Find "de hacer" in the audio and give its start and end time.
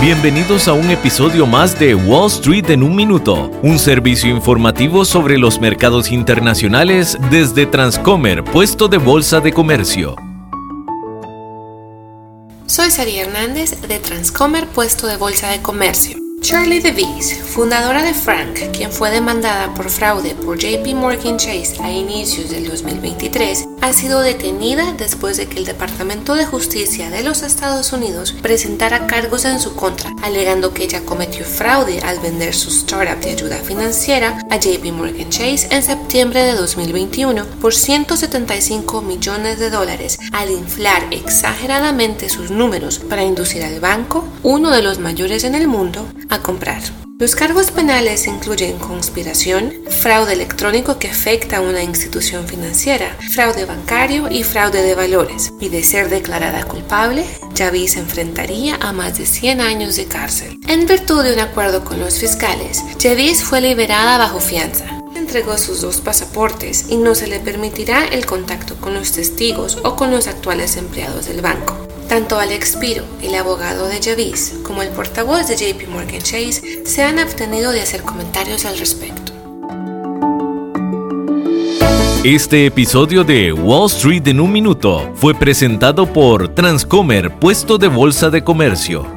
77.72-78.02